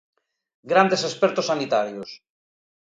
¡Grandes 0.71 1.01
expertos 1.09 1.47
sanitarios! 1.51 2.09